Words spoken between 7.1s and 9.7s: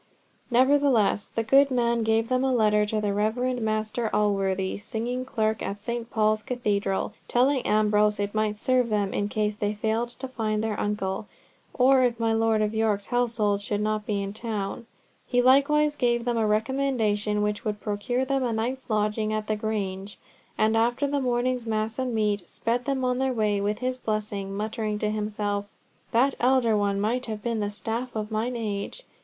telling Ambrose it might serve them in case